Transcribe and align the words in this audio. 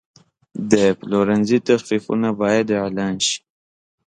د 0.71 0.73
پلورنځي 0.99 1.57
تخفیفونه 1.69 2.29
باید 2.41 2.67
اعلان 2.79 3.15
شي. 3.27 3.37